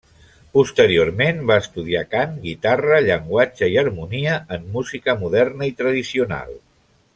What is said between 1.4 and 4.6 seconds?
va estudiar cant, guitarra, llenguatge i harmonia